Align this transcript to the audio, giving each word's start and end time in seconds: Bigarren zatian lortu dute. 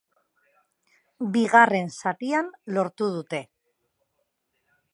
Bigarren 1.35 1.91
zatian 2.03 2.49
lortu 2.77 3.11
dute. 3.19 3.43